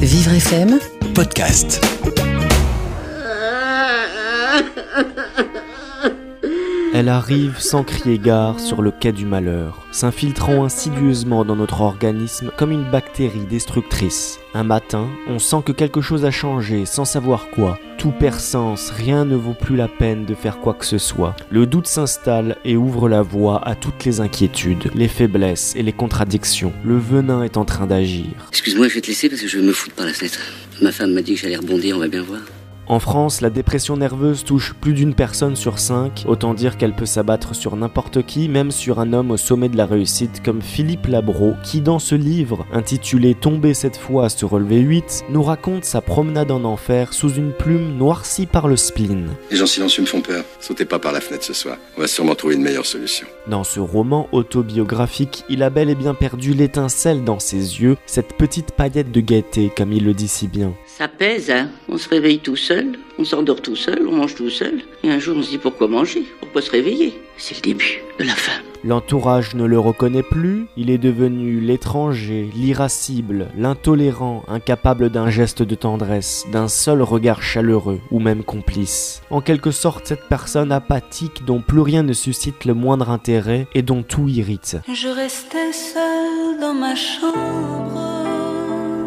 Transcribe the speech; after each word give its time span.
Vivre 0.00 0.40
FM 0.40 0.78
podcast. 1.14 1.99
Elle 7.00 7.08
arrive 7.08 7.58
sans 7.58 7.82
crier 7.82 8.18
gare 8.18 8.60
sur 8.60 8.82
le 8.82 8.90
quai 8.90 9.12
du 9.12 9.24
malheur, 9.24 9.86
s'infiltrant 9.90 10.66
insidieusement 10.66 11.46
dans 11.46 11.56
notre 11.56 11.80
organisme 11.80 12.50
comme 12.58 12.72
une 12.72 12.90
bactérie 12.90 13.46
destructrice. 13.48 14.38
Un 14.52 14.64
matin, 14.64 15.08
on 15.26 15.38
sent 15.38 15.62
que 15.64 15.72
quelque 15.72 16.02
chose 16.02 16.26
a 16.26 16.30
changé 16.30 16.84
sans 16.84 17.06
savoir 17.06 17.48
quoi. 17.48 17.78
Tout 17.96 18.10
perd 18.10 18.38
sens, 18.38 18.90
rien 18.90 19.24
ne 19.24 19.34
vaut 19.34 19.54
plus 19.54 19.76
la 19.76 19.88
peine 19.88 20.26
de 20.26 20.34
faire 20.34 20.60
quoi 20.60 20.74
que 20.74 20.84
ce 20.84 20.98
soit. 20.98 21.34
Le 21.50 21.64
doute 21.64 21.86
s'installe 21.86 22.58
et 22.66 22.76
ouvre 22.76 23.08
la 23.08 23.22
voie 23.22 23.66
à 23.66 23.74
toutes 23.74 24.04
les 24.04 24.20
inquiétudes, 24.20 24.90
les 24.94 25.08
faiblesses 25.08 25.74
et 25.76 25.82
les 25.82 25.94
contradictions. 25.94 26.74
Le 26.84 26.98
venin 26.98 27.42
est 27.42 27.56
en 27.56 27.64
train 27.64 27.86
d'agir. 27.86 28.26
Excuse-moi, 28.50 28.88
je 28.88 28.96
vais 28.96 29.00
te 29.00 29.06
laisser 29.06 29.30
parce 29.30 29.40
que 29.40 29.48
je 29.48 29.56
vais 29.56 29.64
me 29.64 29.72
foutre 29.72 29.94
par 29.94 30.04
la 30.04 30.12
fenêtre. 30.12 30.40
Ma 30.82 30.92
femme 30.92 31.14
m'a 31.14 31.22
dit 31.22 31.32
que 31.32 31.40
j'allais 31.40 31.56
rebondir, 31.56 31.96
on 31.96 32.00
va 32.00 32.08
bien 32.08 32.22
voir. 32.22 32.40
En 32.90 32.98
France, 32.98 33.40
la 33.40 33.50
dépression 33.50 33.96
nerveuse 33.96 34.42
touche 34.42 34.74
plus 34.74 34.94
d'une 34.94 35.14
personne 35.14 35.54
sur 35.54 35.78
cinq, 35.78 36.24
autant 36.26 36.54
dire 36.54 36.76
qu'elle 36.76 36.92
peut 36.92 37.06
s'abattre 37.06 37.54
sur 37.54 37.76
n'importe 37.76 38.26
qui, 38.26 38.48
même 38.48 38.72
sur 38.72 38.98
un 38.98 39.12
homme 39.12 39.30
au 39.30 39.36
sommet 39.36 39.68
de 39.68 39.76
la 39.76 39.86
réussite 39.86 40.42
comme 40.44 40.60
Philippe 40.60 41.06
Labro, 41.06 41.54
qui 41.62 41.82
dans 41.82 42.00
ce 42.00 42.16
livre, 42.16 42.66
intitulé 42.72 43.36
Tomber 43.36 43.74
cette 43.74 43.96
fois 43.96 44.24
à 44.24 44.28
se 44.28 44.44
relever 44.44 44.80
8, 44.80 45.26
nous 45.30 45.44
raconte 45.44 45.84
sa 45.84 46.00
promenade 46.00 46.50
en 46.50 46.64
enfer 46.64 47.12
sous 47.12 47.32
une 47.32 47.52
plume 47.52 47.96
noircie 47.96 48.46
par 48.46 48.66
le 48.66 48.76
spleen. 48.76 49.28
Les 49.52 49.56
gens 49.56 49.66
silencieux 49.66 50.02
me 50.02 50.08
font 50.08 50.20
peur. 50.20 50.44
Sautez 50.58 50.84
pas 50.84 50.98
par 50.98 51.12
la 51.12 51.20
fenêtre 51.20 51.44
ce 51.44 51.54
soir. 51.54 51.76
On 51.96 52.00
va 52.00 52.08
sûrement 52.08 52.34
trouver 52.34 52.56
une 52.56 52.62
meilleure 52.62 52.86
solution. 52.86 53.28
Dans 53.46 53.62
ce 53.62 53.78
roman 53.78 54.28
autobiographique, 54.32 55.44
il 55.48 55.62
a 55.62 55.70
bel 55.70 55.90
et 55.90 55.94
bien 55.94 56.14
perdu 56.14 56.54
l'étincelle 56.54 57.22
dans 57.22 57.38
ses 57.38 57.80
yeux, 57.80 57.96
cette 58.06 58.36
petite 58.36 58.72
paillette 58.72 59.12
de 59.12 59.20
gaieté, 59.20 59.70
comme 59.76 59.92
il 59.92 60.04
le 60.04 60.12
dit 60.12 60.26
si 60.26 60.48
bien. 60.48 60.74
Ça 60.86 61.06
pèse, 61.06 61.52
hein 61.52 61.70
On 61.88 61.96
se 61.96 62.08
réveille 62.08 62.40
tout 62.40 62.56
seul, 62.56 62.79
on 63.18 63.24
s'endort 63.24 63.60
tout 63.60 63.76
seul, 63.76 64.06
on 64.08 64.12
mange 64.12 64.34
tout 64.34 64.50
seul. 64.50 64.80
Et 65.02 65.10
un 65.10 65.18
jour, 65.18 65.36
on 65.36 65.42
se 65.42 65.50
dit 65.50 65.58
pourquoi 65.58 65.88
manger? 65.88 66.24
Pourquoi 66.40 66.62
se 66.62 66.70
réveiller? 66.70 67.18
C'est 67.36 67.56
le 67.56 67.62
début 67.62 68.02
de 68.18 68.24
la 68.24 68.34
fin. 68.34 68.60
L'entourage 68.82 69.54
ne 69.54 69.64
le 69.64 69.78
reconnaît 69.78 70.22
plus, 70.22 70.66
il 70.76 70.88
est 70.88 70.98
devenu 70.98 71.60
l'étranger, 71.60 72.48
l'irascible, 72.54 73.48
l'intolérant, 73.58 74.42
incapable 74.48 75.10
d'un 75.10 75.28
geste 75.28 75.62
de 75.62 75.74
tendresse, 75.74 76.46
d'un 76.50 76.68
seul 76.68 77.02
regard 77.02 77.42
chaleureux 77.42 78.00
ou 78.10 78.20
même 78.20 78.42
complice. 78.42 79.20
En 79.28 79.42
quelque 79.42 79.70
sorte, 79.70 80.06
cette 80.06 80.28
personne 80.28 80.72
apathique 80.72 81.44
dont 81.44 81.60
plus 81.60 81.80
rien 81.80 82.02
ne 82.02 82.14
suscite 82.14 82.64
le 82.64 82.72
moindre 82.72 83.10
intérêt 83.10 83.66
et 83.74 83.82
dont 83.82 84.02
tout 84.02 84.28
irrite. 84.28 84.78
Je 84.90 85.08
restais 85.08 85.72
seule 85.72 86.58
dans 86.58 86.74
ma 86.74 86.94
chambre. 86.94 88.19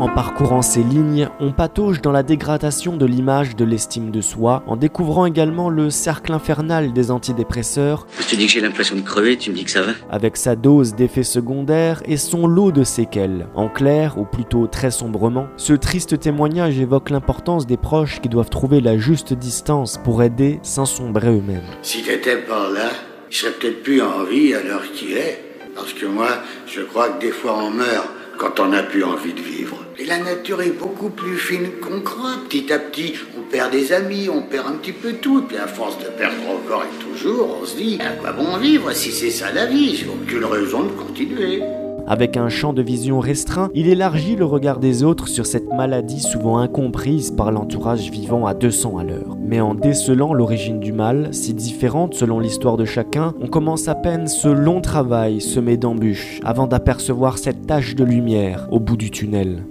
En 0.03 0.09
parcourant 0.09 0.61
ces 0.61 0.83
lignes, 0.83 1.29
on 1.39 1.53
patauge 1.53 2.01
dans 2.01 2.11
la 2.11 2.23
dégradation 2.23 2.97
de 2.97 3.05
l'image 3.05 3.55
de 3.55 3.63
l'estime 3.63 4.11
de 4.11 4.19
soi, 4.19 4.61
en 4.67 4.75
découvrant 4.75 5.25
également 5.25 5.69
le 5.69 5.89
cercle 5.89 6.33
infernal 6.33 6.91
des 6.91 7.09
antidépresseurs, 7.09 8.05
Je 8.19 8.27
te 8.27 8.35
dis 8.35 8.47
que 8.47 8.51
j'ai 8.51 8.59
l'impression 8.59 8.97
de 8.97 9.01
crever, 9.01 9.37
tu 9.37 9.51
me 9.51 9.55
dis 9.55 9.63
que 9.63 9.71
ça 9.71 9.81
va 9.81 9.93
avec 10.09 10.35
sa 10.35 10.57
dose 10.57 10.93
d'effets 10.93 11.23
secondaires 11.23 12.03
et 12.05 12.17
son 12.17 12.47
lot 12.47 12.73
de 12.73 12.83
séquelles. 12.83 13.47
En 13.55 13.69
clair, 13.69 14.17
ou 14.17 14.25
plutôt 14.25 14.67
très 14.67 14.91
sombrement, 14.91 15.47
ce 15.55 15.71
triste 15.71 16.19
témoignage 16.19 16.77
évoque 16.77 17.09
l'importance 17.09 17.65
des 17.65 17.77
proches 17.77 18.19
qui 18.19 18.27
doivent 18.27 18.49
trouver 18.49 18.81
la 18.81 18.97
juste 18.97 19.31
distance 19.31 20.01
pour 20.03 20.21
aider 20.21 20.59
sans 20.63 20.85
sombrer 20.85 21.29
eux-mêmes. 21.29 21.63
Si 21.81 22.03
t'étais 22.03 22.39
pas 22.39 22.69
là, 22.69 22.89
il 23.31 23.37
serait 23.37 23.53
peut-être 23.53 23.81
plus 23.83 24.01
en 24.01 24.25
vie 24.25 24.53
à 24.53 24.61
l'heure 24.63 24.83
qu'il 24.93 25.13
est. 25.13 25.45
Parce 25.75 25.93
que 25.93 26.05
moi, 26.05 26.27
je 26.67 26.81
crois 26.81 27.07
que 27.07 27.21
des 27.21 27.31
fois 27.31 27.57
on 27.57 27.71
meurt 27.71 28.09
quand 28.37 28.59
on 28.59 28.67
n'a 28.67 28.83
plus 28.83 29.03
envie 29.03 29.33
de 29.33 29.41
vivre. 29.41 29.77
Et 29.97 30.05
la 30.05 30.17
nature 30.17 30.61
est 30.61 30.71
beaucoup 30.71 31.09
plus 31.09 31.37
fine 31.37 31.69
qu'on 31.81 32.01
croit. 32.01 32.35
Petit 32.49 32.71
à 32.73 32.79
petit, 32.79 33.13
on 33.37 33.41
perd 33.41 33.71
des 33.71 33.93
amis, 33.93 34.29
on 34.29 34.41
perd 34.41 34.67
un 34.67 34.73
petit 34.73 34.91
peu 34.91 35.13
tout. 35.13 35.39
Et 35.39 35.43
puis 35.43 35.57
à 35.57 35.67
force 35.67 35.97
de 35.99 36.05
perdre 36.05 36.49
encore 36.49 36.83
et 36.83 37.03
toujours, 37.03 37.59
on 37.61 37.65
se 37.65 37.75
dit, 37.75 37.99
à 38.01 38.11
quoi 38.11 38.31
bon 38.31 38.57
vivre 38.57 38.91
si 38.93 39.11
c'est 39.11 39.31
ça 39.31 39.51
la 39.51 39.65
vie? 39.65 39.95
J'ai 39.95 40.07
aucune 40.07 40.45
raison 40.45 40.83
de 40.83 40.91
continuer. 40.91 41.61
Avec 42.05 42.35
un 42.35 42.49
champ 42.49 42.73
de 42.73 42.81
vision 42.81 43.19
restreint, 43.19 43.69
il 43.73 43.87
élargit 43.87 44.35
le 44.35 44.43
regard 44.43 44.79
des 44.79 45.03
autres 45.03 45.27
sur 45.27 45.45
cette 45.45 45.71
maladie 45.71 46.19
souvent 46.19 46.57
incomprise 46.57 47.31
par 47.31 47.51
l'entourage 47.51 48.11
vivant 48.11 48.45
à 48.45 48.53
200 48.53 48.97
à 48.97 49.03
l'heure. 49.03 49.37
Mais 49.39 49.61
en 49.61 49.73
décelant 49.73 50.33
l'origine 50.33 50.79
du 50.79 50.91
mal, 50.91 51.29
si 51.31 51.53
différente 51.53 52.13
selon 52.13 52.39
l'histoire 52.39 52.75
de 52.75 52.85
chacun, 52.85 53.33
on 53.41 53.47
commence 53.47 53.87
à 53.87 53.95
peine 53.95 54.27
ce 54.27 54.49
long 54.49 54.81
travail 54.81 55.39
semé 55.39 55.77
d'embûches 55.77 56.41
avant 56.43 56.67
d'apercevoir 56.67 57.37
cette 57.37 57.67
tache 57.67 57.95
de 57.95 58.03
lumière 58.03 58.67
au 58.69 58.79
bout 58.79 58.97
du 58.97 59.09
tunnel. 59.09 59.63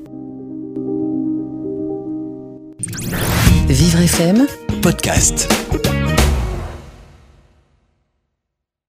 Vivre 3.69 4.00
FM 4.00 4.47
Podcast. 4.81 5.49